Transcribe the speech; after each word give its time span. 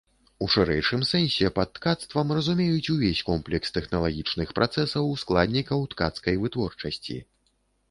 У 0.43 0.45
шырэйшым 0.53 1.01
сэнсе 1.09 1.51
пад 1.57 1.69
ткацтвам 1.75 2.27
разумеюць 2.37 2.91
увесь 2.95 3.21
комплекс 3.29 3.69
тэхналагічных 3.77 4.57
працэсаў, 4.61 5.13
складнікаў 5.27 5.87
ткацкай 5.95 6.43
вытворчасці. 6.47 7.23